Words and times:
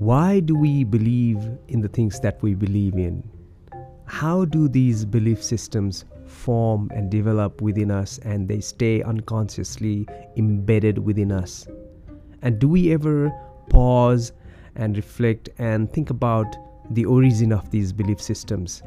Why 0.00 0.40
do 0.40 0.56
we 0.56 0.82
believe 0.82 1.36
in 1.68 1.82
the 1.82 1.88
things 1.88 2.20
that 2.20 2.42
we 2.42 2.54
believe 2.54 2.94
in? 2.94 3.22
How 4.06 4.46
do 4.46 4.66
these 4.66 5.04
belief 5.04 5.42
systems 5.42 6.06
form 6.24 6.90
and 6.94 7.10
develop 7.10 7.60
within 7.60 7.90
us 7.90 8.16
and 8.24 8.48
they 8.48 8.60
stay 8.60 9.02
unconsciously 9.02 10.08
embedded 10.38 11.00
within 11.00 11.30
us? 11.30 11.68
And 12.40 12.58
do 12.58 12.66
we 12.66 12.94
ever 12.94 13.30
pause 13.68 14.32
and 14.74 14.96
reflect 14.96 15.50
and 15.58 15.92
think 15.92 16.08
about 16.08 16.46
the 16.88 17.04
origin 17.04 17.52
of 17.52 17.70
these 17.70 17.92
belief 17.92 18.22
systems? 18.22 18.82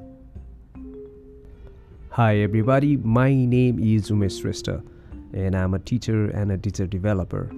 Hi, 2.09 2.38
everybody. 2.38 2.98
My 2.98 3.36
name 3.36 3.77
is 3.77 4.09
Umesh 4.09 4.41
Shrestha, 4.41 4.84
and 5.32 5.55
I'm 5.55 5.75
a 5.75 5.80
teacher 5.80 6.32
and 6.32 6.52
a 6.52 6.57
teacher 6.57 6.88
developer. 6.88 7.52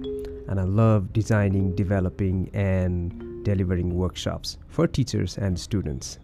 And 0.46 0.60
I 0.60 0.64
love 0.64 1.14
designing, 1.14 1.74
developing, 1.74 2.50
and 2.52 3.25
delivering 3.46 3.94
workshops 3.94 4.58
for 4.66 4.88
teachers 4.88 5.38
and 5.38 5.56
students. 5.56 6.18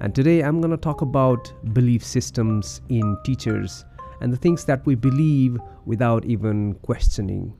And 0.00 0.14
today 0.14 0.42
I'm 0.42 0.60
going 0.60 0.70
to 0.70 0.76
talk 0.76 1.00
about 1.02 1.52
belief 1.72 2.04
systems 2.04 2.82
in 2.88 3.16
teachers 3.24 3.84
and 4.20 4.32
the 4.32 4.36
things 4.36 4.64
that 4.66 4.86
we 4.86 4.94
believe 4.94 5.58
without 5.86 6.24
even 6.24 6.74
questioning. 6.82 7.52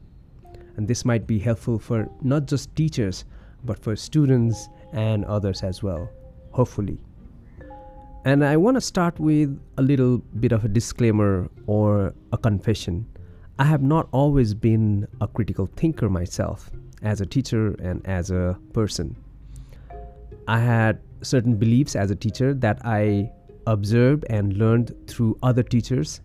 And 0.77 0.87
this 0.87 1.05
might 1.05 1.27
be 1.27 1.41
helpful 1.41 1.81
for 1.81 2.09
not 2.23 2.47
just 2.47 2.77
teachers, 2.77 3.25
but 3.65 3.77
for 3.77 3.97
students 3.97 4.69
and 4.93 5.25
others 5.25 5.65
as 5.65 5.83
well, 5.83 6.09
hopefully. 6.53 7.01
And 8.25 8.45
I 8.45 8.57
want 8.57 8.77
to 8.77 8.81
start 8.81 9.19
with 9.19 9.59
a 9.79 9.83
little 9.83 10.19
bit 10.39 10.53
of 10.53 10.65
a 10.65 10.69
disclaimer 10.69 11.51
or 11.67 12.15
a 12.33 12.39
confession. 12.39 13.07
I 13.59 13.65
have 13.65 13.83
not 13.83 14.09
always 14.13 14.53
been 14.53 15.09
a 15.23 15.27
critical 15.27 15.67
thinker 15.77 16.11
myself 16.11 16.71
as 17.03 17.23
a 17.23 17.27
teacher 17.27 17.75
and 17.81 18.07
as 18.07 18.31
a 18.31 18.59
person. 18.75 19.17
I 20.47 20.59
had 20.59 21.01
certain 21.23 21.57
beliefs 21.57 21.97
as 21.97 22.11
a 22.11 22.15
teacher 22.15 22.53
that 22.53 22.85
I 22.85 23.33
observed 23.67 24.27
and 24.29 24.59
learned 24.59 24.95
through 25.07 25.39
other 25.43 25.63
teachers, 25.63 26.21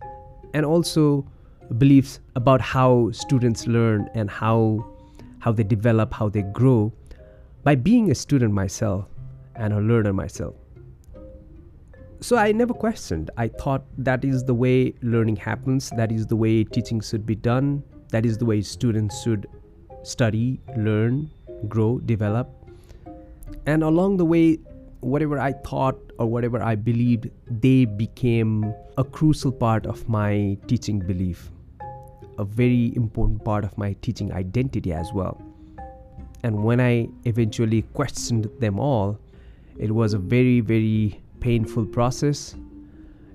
and 0.52 0.66
also 0.66 1.26
beliefs 1.78 2.20
about 2.36 2.60
how 2.60 3.10
students 3.12 3.66
learn 3.66 4.10
and 4.14 4.30
how 4.30 4.84
how 5.38 5.52
they 5.52 5.64
develop, 5.64 6.12
how 6.12 6.28
they 6.28 6.42
grow 6.42 6.92
by 7.64 7.74
being 7.74 8.10
a 8.10 8.14
student 8.14 8.52
myself 8.52 9.06
and 9.56 9.72
a 9.72 9.80
learner 9.80 10.12
myself. 10.12 10.54
So 12.22 12.36
I 12.36 12.52
never 12.52 12.72
questioned. 12.72 13.32
I 13.36 13.48
thought 13.48 13.82
that 13.98 14.24
is 14.24 14.44
the 14.44 14.54
way 14.54 14.94
learning 15.02 15.34
happens, 15.34 15.90
that 15.96 16.12
is 16.12 16.24
the 16.24 16.36
way 16.36 16.62
teaching 16.62 17.00
should 17.00 17.26
be 17.26 17.34
done, 17.34 17.82
that 18.10 18.24
is 18.24 18.38
the 18.38 18.44
way 18.44 18.62
students 18.62 19.20
should 19.24 19.48
study, 20.04 20.60
learn, 20.76 21.28
grow, 21.66 21.98
develop. 21.98 22.48
And 23.66 23.82
along 23.82 24.18
the 24.18 24.24
way, 24.24 24.60
whatever 25.00 25.40
I 25.40 25.52
thought 25.52 25.98
or 26.20 26.26
whatever 26.26 26.62
I 26.62 26.76
believed, 26.76 27.28
they 27.50 27.86
became 27.86 28.72
a 28.96 29.02
crucial 29.02 29.50
part 29.50 29.84
of 29.84 30.08
my 30.08 30.56
teaching 30.68 31.00
belief, 31.00 31.50
a 32.38 32.44
very 32.44 32.94
important 32.94 33.44
part 33.44 33.64
of 33.64 33.76
my 33.76 33.96
teaching 34.00 34.32
identity 34.32 34.92
as 34.92 35.12
well. 35.12 35.42
And 36.44 36.62
when 36.62 36.80
I 36.80 37.08
eventually 37.24 37.82
questioned 37.94 38.48
them 38.60 38.78
all, 38.78 39.18
it 39.76 39.90
was 39.90 40.14
a 40.14 40.18
very, 40.18 40.60
very 40.60 41.20
painful 41.42 41.86
process. 41.86 42.54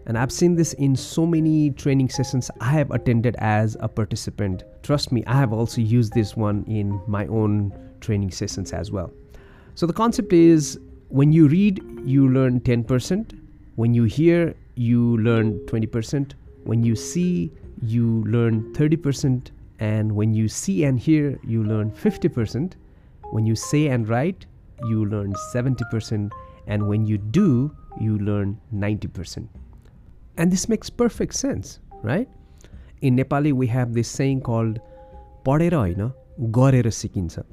and 0.05 0.17
I've 0.17 0.31
seen 0.31 0.55
this 0.55 0.73
in 0.73 0.95
so 0.95 1.25
many 1.25 1.71
training 1.71 2.09
sessions 2.09 2.51
I 2.61 2.69
have 2.71 2.91
attended 2.91 3.35
as 3.39 3.75
a 3.79 3.87
participant. 3.87 4.63
Trust 4.83 5.11
me, 5.11 5.23
I 5.25 5.37
have 5.37 5.53
also 5.53 5.81
used 5.81 6.13
this 6.13 6.35
one 6.35 6.63
in 6.67 7.01
my 7.07 7.25
own 7.27 7.73
training 7.99 8.29
sessions 8.29 8.73
as 8.73 8.91
well. 8.91 9.11
So, 9.73 9.87
the 9.87 9.93
concept 9.93 10.33
is 10.33 10.79
when 11.07 11.31
you 11.31 11.47
read, 11.47 11.81
you 12.05 12.29
learn 12.29 12.59
10%, 12.59 13.39
when 13.75 13.93
you 13.95 14.03
hear, 14.03 14.53
you 14.75 15.17
learn 15.17 15.59
20%. 15.65 16.33
When 16.63 16.83
you 16.83 16.95
see, 16.95 17.51
you 17.81 18.23
learn 18.25 18.73
30%. 18.73 19.51
And 19.79 20.15
when 20.15 20.33
you 20.33 20.47
see 20.47 20.85
and 20.85 20.99
hear, 20.99 21.39
you 21.43 21.63
learn 21.63 21.91
50%. 21.91 22.73
When 23.31 23.45
you 23.45 23.55
say 23.55 23.87
and 23.87 24.07
write, 24.07 24.45
you 24.87 25.05
learn 25.05 25.33
70%. 25.53 26.31
And 26.67 26.87
when 26.87 27.05
you 27.05 27.17
do, 27.17 27.75
you 27.99 28.17
learn 28.19 28.59
90%. 28.73 29.47
And 30.37 30.51
this 30.51 30.67
makes 30.69 30.89
perfect 30.89 31.35
sense, 31.35 31.79
right? 32.01 32.27
In 33.01 33.17
Nepali, 33.17 33.53
we 33.53 33.67
have 33.67 33.93
this 33.93 34.07
saying 34.07 34.41
called 34.41 34.79
padera 35.45 35.95
know 35.95 36.13
gorera 36.39 36.91
sikinsa 36.91 37.43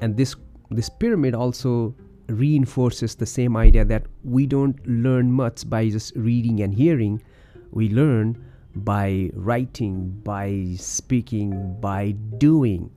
And 0.00 0.16
this 0.16 0.34
this 0.70 0.88
pyramid 0.88 1.34
also 1.34 1.94
reinforces 2.28 3.14
the 3.14 3.26
same 3.26 3.56
idea 3.56 3.84
that 3.84 4.04
we 4.24 4.46
don't 4.46 4.78
learn 4.86 5.30
much 5.30 5.68
by 5.68 5.88
just 5.88 6.14
reading 6.16 6.60
and 6.60 6.74
hearing. 6.74 7.22
We 7.70 7.88
learn 7.88 8.44
by 8.74 9.30
writing, 9.34 10.10
by 10.24 10.74
speaking, 10.78 11.76
by 11.80 12.12
doing. 12.38 12.90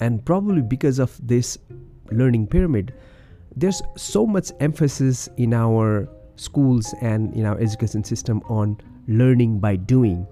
And 0.00 0.24
probably 0.24 0.62
because 0.62 0.98
of 0.98 1.18
this 1.22 1.58
learning 2.10 2.48
pyramid, 2.48 2.92
there's 3.56 3.82
so 3.96 4.26
much 4.26 4.50
emphasis 4.60 5.28
in 5.36 5.54
our 5.54 6.08
schools 6.36 6.94
and 7.00 7.32
in 7.34 7.44
our 7.44 7.58
education 7.60 8.02
system 8.02 8.42
on 8.48 8.78
learning 9.06 9.60
by 9.60 9.76
doing, 9.76 10.26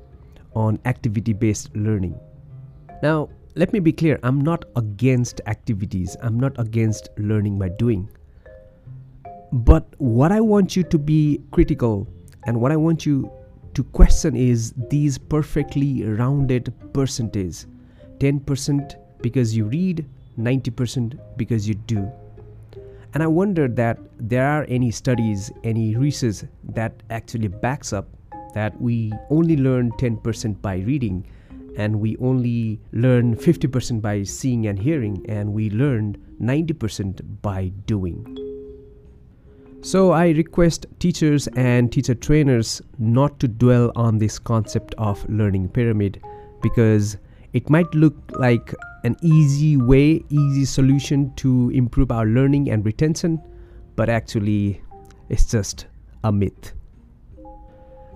on 0.54 0.78
activity 0.84 1.32
based 1.32 1.75
learning. 1.76 2.19
Now, 3.02 3.28
let 3.56 3.72
me 3.72 3.81
be 3.81 3.93
clear 3.93 4.19
I'm 4.23 4.41
not 4.41 4.64
against 4.76 5.41
activities, 5.47 6.17
I'm 6.23 6.38
not 6.38 6.58
against 6.58 7.08
learning 7.19 7.58
by 7.58 7.70
doing. 7.70 8.08
But 9.52 9.87
what 9.99 10.31
I 10.31 10.41
want 10.41 10.76
you 10.76 10.85
to 10.85 10.99
be 10.99 11.41
critical 11.50 12.06
and 12.44 12.61
what 12.61 12.70
I 12.70 12.76
want 12.76 13.05
you 13.05 13.31
to 13.75 13.85
question 13.85 14.37
is 14.37 14.73
these 14.88 15.19
perfectly 15.19 16.05
rounded 16.05 16.73
percentages 16.93 17.67
10% 18.19 18.94
because 19.23 19.56
you 19.56 19.64
read, 19.64 20.06
90% 20.38 21.19
because 21.37 21.69
you 21.69 21.75
do. 21.75 22.11
And 23.14 23.23
I 23.23 23.26
wonder 23.26 23.67
that 23.67 23.99
there 24.19 24.46
are 24.46 24.64
any 24.69 24.91
studies, 24.91 25.50
any 25.64 25.96
research 25.96 26.49
that 26.75 27.03
actually 27.11 27.49
backs 27.49 27.93
up 27.93 28.06
that 28.55 28.81
we 28.81 29.12
only 29.31 29.56
learn 29.56 29.91
10% 29.93 30.61
by 30.62 30.76
reading 30.76 31.26
and 31.81 31.99
we 31.99 32.17
only 32.19 32.79
learn 32.93 33.35
50% 33.35 34.03
by 34.03 34.23
seeing 34.23 34.67
and 34.67 34.79
hearing, 34.79 35.25
and 35.29 35.55
we 35.55 35.71
learn 35.71 36.17
90% 36.41 37.21
by 37.41 37.69
doing. 37.87 38.37
So, 39.81 40.11
I 40.12 40.29
request 40.31 40.85
teachers 40.99 41.47
and 41.56 41.91
teacher 41.91 42.15
trainers 42.15 42.82
not 42.99 43.41
to 43.41 43.49
dwell 43.49 43.91
on 43.97 44.19
this 44.19 44.38
concept 44.38 44.94
of 44.99 45.27
learning 45.31 45.71
pyramid 45.71 46.23
because 46.61 47.17
it 47.55 47.71
might 47.71 47.93
look 47.94 48.15
like 48.38 48.75
an 49.05 49.17
easy 49.23 49.79
way, 49.79 50.23
easy 50.29 50.67
solution 50.67 51.32
to 51.37 51.71
improve 51.71 52.11
our 52.11 52.27
learning 52.27 52.71
and 52.71 52.85
retention, 52.85 53.41
but 53.97 54.11
actually 54.11 54.82
it's 55.31 55.50
just 55.50 55.87
a 56.25 56.31
myth. 56.31 56.75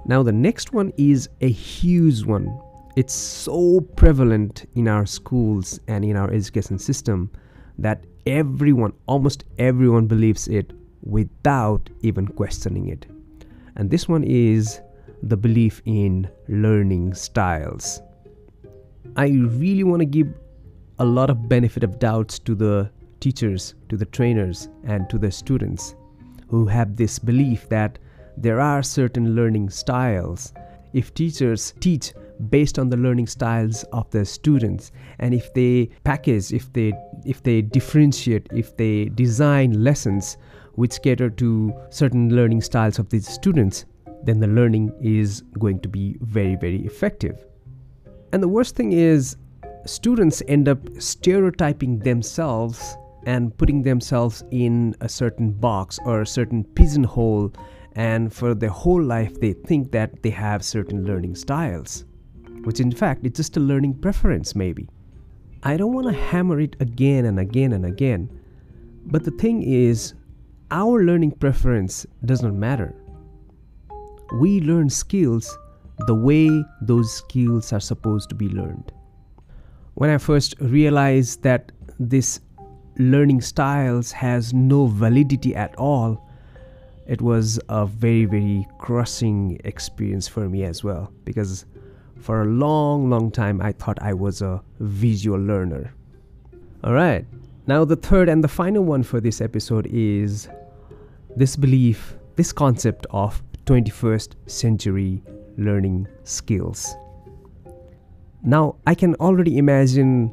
Now, 0.05 0.23
the 0.23 0.33
next 0.33 0.75
one 0.75 0.93
is 0.99 1.31
a 1.41 1.49
huge 1.49 2.25
one. 2.25 2.61
It's 2.97 3.13
so 3.13 3.81
prevalent 3.97 4.67
in 4.77 4.87
our 4.87 5.05
schools 5.05 5.81
and 5.89 6.05
in 6.05 6.17
our 6.17 6.31
education 6.31 6.79
system 6.79 7.29
that 7.77 8.05
everyone, 8.25 8.93
almost 9.07 9.43
everyone, 9.59 10.07
believes 10.07 10.47
it 10.47 10.73
without 11.03 11.91
even 12.03 12.29
questioning 12.29 12.89
it. 12.89 13.07
And 13.75 13.91
this 13.91 14.09
one 14.09 14.23
is 14.23 14.81
the 15.25 15.37
belief 15.37 15.83
in 15.87 16.29
learning 16.49 17.15
styles. 17.15 18.01
I 19.17 19.27
really 19.29 19.83
want 19.83 20.01
to 20.01 20.07
give 20.07 20.29
a 21.01 21.05
lot 21.05 21.31
of 21.31 21.49
benefit 21.49 21.83
of 21.83 21.99
doubts 21.99 22.39
to 22.41 22.55
the 22.55 22.91
teachers, 23.19 23.75
to 23.89 23.97
the 23.97 24.07
trainers, 24.07 24.69
and 24.85 25.11
to 25.11 25.19
the 25.19 25.33
students 25.33 25.97
who 26.47 26.67
have 26.67 26.95
this 26.95 27.19
belief 27.19 27.69
that 27.71 27.99
there 28.37 28.61
are 28.61 28.85
certain 28.85 29.35
learning 29.35 29.71
styles. 29.71 30.53
If 30.93 31.13
teachers 31.15 31.75
teach 31.81 32.13
based 32.49 32.79
on 32.79 32.89
the 32.89 32.97
learning 32.97 33.27
styles 33.27 33.85
of 33.93 34.11
their 34.11 34.25
students. 34.25 34.93
And 35.19 35.35
if 35.35 35.53
they 35.55 35.91
package 36.05 36.53
if 36.53 36.73
they 36.73 36.93
if 37.25 37.43
they 37.43 37.63
differentiate 37.63 38.47
if 38.53 38.77
they 38.77 39.07
design 39.07 39.85
lessons 39.85 40.37
which 40.75 41.01
cater 41.03 41.31
to 41.31 41.73
certain 41.91 42.35
learning 42.35 42.61
styles 42.61 42.99
of 42.99 43.09
these 43.11 43.29
students 43.29 43.85
then 44.25 44.41
the 44.41 44.47
learning 44.47 44.93
is 45.01 45.43
going 45.59 45.81
to 45.81 45.89
be 45.89 46.17
very 46.21 46.57
very 46.57 46.85
effective. 46.85 47.47
And 48.33 48.43
the 48.43 48.49
worst 48.49 48.75
thing 48.75 48.93
is 48.93 49.37
students 49.87 50.43
end 50.49 50.69
up 50.69 50.79
stereotyping 50.99 51.99
themselves 52.01 52.97
and 53.27 53.57
putting 53.57 53.83
themselves 53.83 54.45
in 54.51 54.95
a 55.01 55.09
certain 55.09 55.51
box 55.51 55.99
or 56.05 56.23
a 56.23 56.27
certain 56.27 56.65
pigeonhole 56.65 57.53
and 57.93 58.33
for 58.33 58.55
their 58.55 58.71
whole 58.71 59.03
life 59.03 59.39
they 59.41 59.53
think 59.53 59.93
that 59.93 60.23
they 60.23 60.31
have 60.31 60.65
certain 60.65 61.05
learning 61.05 61.35
styles 61.35 62.05
which 62.65 62.81
in 62.81 62.93
fact 62.93 63.25
it's 63.25 63.37
just 63.37 63.57
a 63.57 63.61
learning 63.61 63.95
preference 63.95 64.55
maybe. 64.55 64.89
I 65.63 65.77
don't 65.77 65.93
want 65.93 66.07
to 66.07 66.13
hammer 66.13 66.61
it 66.61 66.77
again 66.81 67.25
and 67.25 67.39
again 67.39 67.73
and 67.73 67.87
again 67.87 68.29
but 69.07 69.25
the 69.25 69.31
thing 69.33 69.63
is 69.63 70.15
our 70.71 71.05
learning 71.05 71.33
preference 71.33 72.07
does 72.25 72.43
not 72.43 72.55
matter. 72.55 72.95
We 74.41 74.61
learn 74.61 74.91
skills 74.91 75.57
the 76.07 76.15
way 76.15 76.65
those 76.83 77.13
skills 77.13 77.73
are 77.73 77.81
supposed 77.81 78.29
to 78.31 78.35
be 78.35 78.49
learned. 78.49 78.93
When 79.95 80.11
i 80.11 80.19
first 80.19 80.55
realized 80.61 81.43
that 81.43 81.71
this 82.01 82.41
learning 82.99 83.41
styles 83.41 84.11
has 84.13 84.53
no 84.53 84.87
validity 84.87 85.55
at 85.55 85.75
all 85.77 86.25
it 87.07 87.21
was 87.21 87.61
a 87.69 87.85
very, 87.87 88.25
very 88.25 88.67
crushing 88.79 89.61
experience 89.65 90.27
for 90.27 90.49
me 90.49 90.65
as 90.65 90.83
well 90.83 91.13
because 91.25 91.67
for 92.21 92.43
a 92.43 92.45
long, 92.45 93.11
long 93.11 93.31
time 93.31 93.61
I 93.61 93.73
thought 93.73 93.99
I 94.01 94.15
was 94.15 94.43
a 94.43 94.63
visual 94.81 95.39
learner. 95.39 95.95
All 96.83 96.93
right, 96.93 97.25
now 97.67 97.85
the 97.85 97.97
third 97.97 98.29
and 98.29 98.43
the 98.43 98.49
final 98.49 98.85
one 98.85 99.03
for 99.03 99.21
this 99.21 99.41
episode 99.41 99.87
is 99.87 100.49
this 101.37 101.57
belief, 101.57 102.17
this 102.37 102.53
concept 102.53 103.07
of 103.11 103.43
21st 103.67 104.35
century 104.47 105.23
learning 105.57 106.07
skills. 106.25 106.97
Now, 108.43 108.77
I 108.87 108.95
can 108.95 109.15
already 109.17 109.57
imagine 109.57 110.31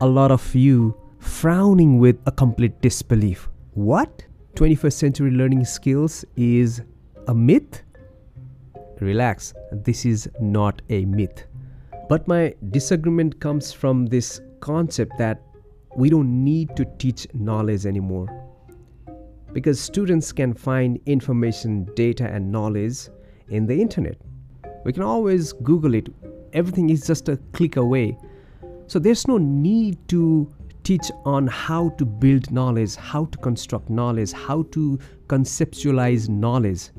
a 0.00 0.06
lot 0.06 0.32
of 0.32 0.54
you 0.54 0.96
frowning 1.20 2.00
with 2.00 2.18
a 2.26 2.32
complete 2.32 2.80
disbelief. 2.80 3.48
What? 3.74 4.24
21st 4.54 4.92
century 4.92 5.30
learning 5.30 5.64
skills 5.64 6.24
is 6.36 6.82
a 7.28 7.34
myth? 7.34 7.82
Relax, 9.02 9.52
this 9.72 10.06
is 10.06 10.30
not 10.40 10.80
a 10.88 11.04
myth. 11.04 11.46
But 12.08 12.28
my 12.28 12.54
disagreement 12.70 13.40
comes 13.40 13.72
from 13.72 14.06
this 14.06 14.40
concept 14.60 15.18
that 15.18 15.42
we 15.96 16.08
don't 16.08 16.44
need 16.44 16.76
to 16.76 16.84
teach 16.98 17.26
knowledge 17.34 17.84
anymore. 17.84 18.28
Because 19.52 19.80
students 19.80 20.32
can 20.32 20.54
find 20.54 21.00
information, 21.06 21.84
data, 21.94 22.24
and 22.24 22.50
knowledge 22.50 23.08
in 23.48 23.66
the 23.66 23.78
internet. 23.78 24.16
We 24.84 24.92
can 24.92 25.02
always 25.02 25.52
Google 25.52 25.94
it, 25.94 26.08
everything 26.52 26.90
is 26.90 27.06
just 27.06 27.28
a 27.28 27.36
click 27.52 27.76
away. 27.76 28.16
So 28.86 28.98
there's 28.98 29.26
no 29.26 29.38
need 29.38 29.98
to 30.08 30.52
teach 30.84 31.10
on 31.24 31.46
how 31.46 31.90
to 31.90 32.04
build 32.04 32.50
knowledge, 32.50 32.94
how 32.96 33.26
to 33.26 33.38
construct 33.38 33.90
knowledge, 33.90 34.32
how 34.32 34.62
to 34.72 34.98
conceptualize 35.26 36.28
knowledge. 36.28 36.90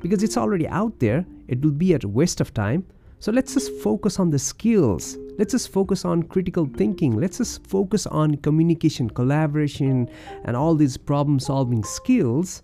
Because 0.00 0.22
it's 0.22 0.36
already 0.36 0.68
out 0.68 0.98
there, 0.98 1.24
it 1.48 1.60
will 1.62 1.72
be 1.72 1.94
a 1.94 1.98
waste 2.04 2.40
of 2.40 2.52
time. 2.54 2.86
So 3.18 3.32
let's 3.32 3.54
just 3.54 3.72
focus 3.80 4.20
on 4.20 4.30
the 4.30 4.38
skills. 4.38 5.16
Let's 5.38 5.52
just 5.52 5.72
focus 5.72 6.04
on 6.04 6.24
critical 6.24 6.66
thinking. 6.66 7.18
Let's 7.18 7.38
just 7.38 7.66
focus 7.66 8.06
on 8.06 8.36
communication, 8.36 9.08
collaboration, 9.10 10.10
and 10.44 10.56
all 10.56 10.74
these 10.74 10.96
problem 10.96 11.38
solving 11.38 11.82
skills, 11.82 12.62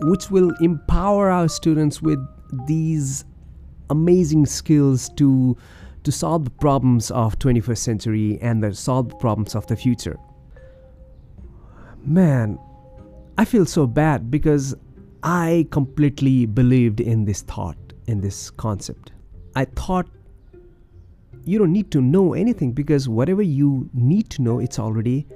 which 0.00 0.30
will 0.30 0.52
empower 0.60 1.30
our 1.30 1.48
students 1.48 2.02
with 2.02 2.18
these 2.66 3.24
amazing 3.90 4.46
skills 4.46 5.10
to 5.16 5.56
to 6.04 6.10
solve 6.10 6.44
the 6.44 6.50
problems 6.50 7.12
of 7.12 7.38
21st 7.38 7.78
century 7.78 8.38
and 8.42 8.60
to 8.62 8.74
solve 8.74 9.08
the 9.08 9.14
problems 9.16 9.54
of 9.54 9.66
the 9.68 9.76
future. 9.76 10.18
Man, 12.04 12.58
I 13.38 13.44
feel 13.44 13.64
so 13.66 13.86
bad 13.86 14.28
because 14.28 14.74
I 15.22 15.68
completely 15.70 16.46
believed 16.46 17.00
in 17.00 17.24
this 17.24 17.42
thought, 17.42 17.76
in 18.06 18.20
this 18.20 18.50
concept. 18.50 19.12
I 19.54 19.66
thought 19.66 20.08
you 21.44 21.58
don't 21.58 21.72
need 21.72 21.92
to 21.92 22.00
know 22.00 22.34
anything 22.34 22.72
because 22.72 23.08
whatever 23.08 23.42
you 23.42 23.88
need 23.94 24.30
to 24.30 24.42
know, 24.42 24.58
it's 24.58 24.80
already 24.80 25.26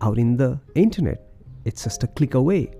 out 0.00 0.18
in 0.18 0.36
the 0.36 0.58
internet. 0.74 1.22
It's 1.64 1.84
just 1.84 2.02
a 2.02 2.08
click 2.08 2.34
away. 2.34 2.72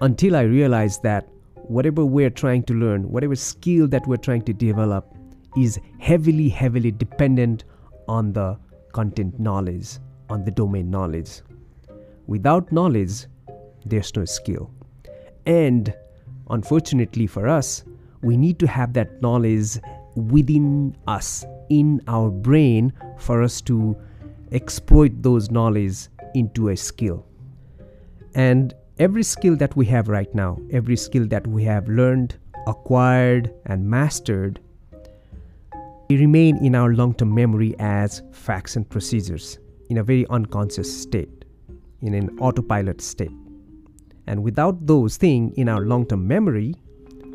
Until 0.00 0.34
I 0.34 0.42
realized 0.42 1.02
that 1.02 1.28
whatever 1.54 2.04
we're 2.04 2.30
trying 2.30 2.62
to 2.64 2.74
learn, 2.74 3.10
whatever 3.10 3.36
skill 3.36 3.86
that 3.88 4.06
we're 4.06 4.16
trying 4.16 4.42
to 4.42 4.52
develop, 4.52 5.14
is 5.58 5.78
heavily, 5.98 6.48
heavily 6.48 6.90
dependent 6.90 7.64
on 8.08 8.32
the 8.32 8.58
content 8.92 9.38
knowledge, 9.38 9.98
on 10.30 10.44
the 10.44 10.50
domain 10.50 10.90
knowledge. 10.90 11.42
Without 12.26 12.72
knowledge, 12.72 13.26
there's 13.84 14.14
no 14.16 14.24
skill. 14.24 14.70
And 15.46 15.94
unfortunately 16.50 17.26
for 17.26 17.48
us, 17.48 17.84
we 18.22 18.36
need 18.36 18.58
to 18.60 18.66
have 18.66 18.92
that 18.94 19.20
knowledge 19.20 19.78
within 20.14 20.96
us, 21.06 21.44
in 21.70 22.00
our 22.06 22.30
brain, 22.30 22.92
for 23.18 23.42
us 23.42 23.60
to 23.62 23.96
exploit 24.52 25.22
those 25.22 25.50
knowledge 25.50 26.08
into 26.34 26.68
a 26.68 26.76
skill. 26.76 27.26
And 28.34 28.74
every 28.98 29.22
skill 29.22 29.56
that 29.56 29.74
we 29.74 29.86
have 29.86 30.08
right 30.08 30.32
now, 30.34 30.58
every 30.70 30.96
skill 30.96 31.26
that 31.28 31.46
we 31.46 31.64
have 31.64 31.88
learned, 31.88 32.36
acquired, 32.66 33.52
and 33.66 33.88
mastered 33.88 34.60
they 36.12 36.18
remain 36.18 36.58
in 36.58 36.74
our 36.74 36.92
long 36.92 37.14
term 37.14 37.34
memory 37.34 37.74
as 37.78 38.20
facts 38.32 38.76
and 38.76 38.86
procedures 38.86 39.58
in 39.88 39.96
a 39.96 40.02
very 40.02 40.26
unconscious 40.26 40.92
state, 41.02 41.46
in 42.02 42.12
an 42.12 42.38
autopilot 42.38 43.00
state. 43.00 43.32
And 44.26 44.42
without 44.42 44.86
those 44.86 45.16
things 45.16 45.54
in 45.56 45.68
our 45.68 45.80
long 45.80 46.06
term 46.06 46.26
memory, 46.26 46.74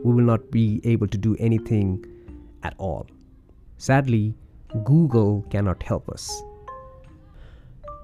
we 0.04 0.14
will 0.14 0.24
not 0.24 0.52
be 0.52 0.82
able 0.84 1.08
to 1.08 1.18
do 1.18 1.36
anything 1.40 2.06
at 2.64 2.76
all. 2.78 3.08
Sadly, 3.78 4.36
Google 4.84 5.46
cannot 5.50 5.84
help 5.84 6.10
us. 6.10 6.42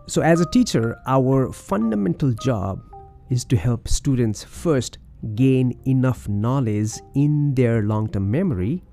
So, 0.08 0.22
as 0.22 0.42
a 0.42 0.50
teacher, 0.52 0.98
our 1.08 1.52
fundamental 1.52 2.34
job 2.34 2.82
is 3.30 3.46
to 3.46 3.56
help 3.56 3.88
students 3.88 4.44
first 4.44 4.98
gain 5.36 5.80
enough 5.88 6.28
knowledge 6.28 6.92
in 7.16 7.56
their 7.56 7.84
long 7.84 8.10
term 8.10 8.30
memory 8.30 8.84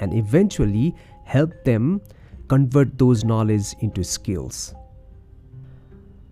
and 0.00 0.14
eventually 0.14 0.94
help 1.24 1.52
them 1.64 2.00
convert 2.48 2.98
those 2.98 3.24
knowledge 3.24 3.74
into 3.80 4.02
skills. 4.02 4.74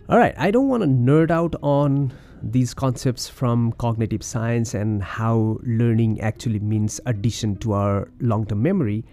All 0.08 0.18
right, 0.18 0.34
I 0.36 0.50
don't 0.50 0.68
want 0.68 0.82
to 0.82 0.88
nerd 0.88 1.30
out 1.30 1.54
on 1.62 2.12
these 2.42 2.74
concepts 2.74 3.28
from 3.28 3.72
cognitive 3.72 4.22
science 4.22 4.74
and 4.74 5.02
how 5.02 5.58
learning 5.62 6.20
actually 6.20 6.58
means 6.58 7.00
addition 7.06 7.56
to 7.56 7.72
our 7.72 8.08
long 8.20 8.46
term 8.46 8.62
memory. 8.62 9.04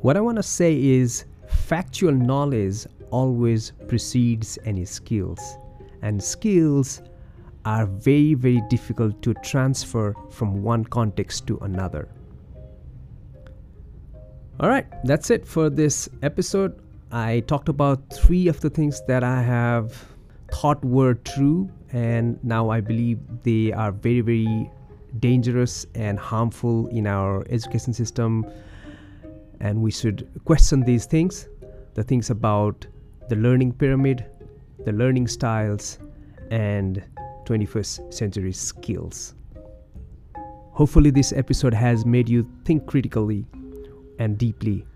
What 0.00 0.16
I 0.16 0.20
want 0.20 0.36
to 0.36 0.42
say 0.42 0.82
is 0.82 1.24
factual 1.48 2.12
knowledge 2.12 2.86
always 3.10 3.72
precedes 3.88 4.58
any 4.64 4.84
skills, 4.84 5.40
and 6.00 6.22
skills 6.22 7.02
are 7.64 7.86
very, 7.86 8.34
very 8.34 8.62
difficult 8.68 9.22
to 9.22 9.34
transfer 9.34 10.14
from 10.30 10.62
one 10.62 10.84
context 10.84 11.46
to 11.46 11.58
another. 11.58 12.08
All 14.58 14.68
right, 14.68 14.86
that's 15.04 15.30
it 15.30 15.46
for 15.46 15.70
this 15.70 16.08
episode. 16.22 16.80
I 17.10 17.40
talked 17.40 17.68
about 17.68 18.10
three 18.12 18.48
of 18.48 18.60
the 18.60 18.70
things 18.70 19.02
that 19.06 19.22
I 19.22 19.42
have 19.42 20.11
thought 20.52 20.84
were 20.84 21.14
true, 21.14 21.70
and 21.92 22.38
now 22.44 22.70
I 22.70 22.80
believe 22.80 23.18
they 23.42 23.72
are 23.72 23.90
very, 23.90 24.20
very 24.20 24.70
dangerous 25.18 25.86
and 25.94 26.18
harmful 26.18 26.86
in 26.88 27.06
our 27.06 27.44
education 27.50 27.92
system. 27.92 28.46
And 29.60 29.80
we 29.80 29.90
should 29.90 30.28
question 30.44 30.82
these 30.82 31.06
things 31.06 31.48
the 31.94 32.02
things 32.02 32.30
about 32.30 32.86
the 33.28 33.36
learning 33.36 33.72
pyramid, 33.72 34.24
the 34.84 34.92
learning 34.92 35.28
styles, 35.28 35.98
and 36.50 37.02
21st 37.44 38.14
century 38.14 38.52
skills. 38.52 39.34
Hopefully, 40.70 41.10
this 41.10 41.32
episode 41.32 41.74
has 41.74 42.06
made 42.06 42.28
you 42.28 42.48
think 42.64 42.86
critically 42.86 43.44
and 44.18 44.38
deeply, 44.38 44.86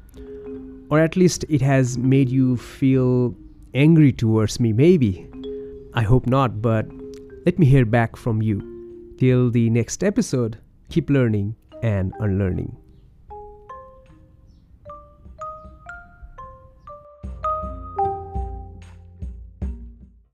or 0.91 1.01
at 1.01 1.17
least 1.17 1.45
it 1.51 1.61
has 1.61 1.99
made 1.99 2.31
you 2.31 2.57
feel 2.57 3.35
angry 3.75 4.11
towards 4.13 4.59
me, 4.59 4.73
maybe. 4.73 5.29
I 5.97 6.03
hope 6.03 6.26
not, 6.26 6.61
but 6.61 6.87
let 7.47 7.59
me 7.59 7.65
hear 7.65 7.87
back 7.87 8.17
from 8.17 8.43
you. 8.43 8.61
Till 9.19 9.50
the 9.50 9.71
next 9.71 10.05
episode, 10.05 10.59
keep 10.91 11.09
learning 11.09 11.57
and 11.83 12.12
unlearning. 12.21 12.76